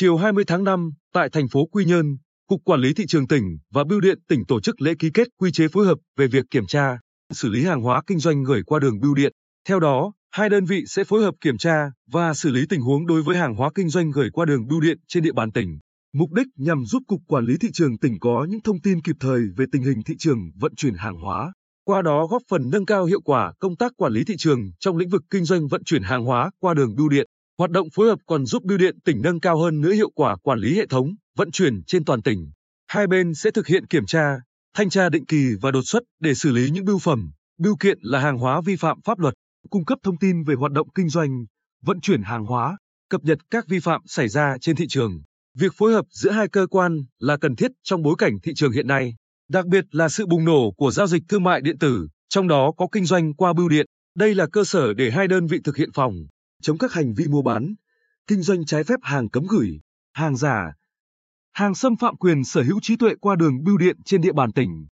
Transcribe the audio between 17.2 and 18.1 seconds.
Quản lý Thị trường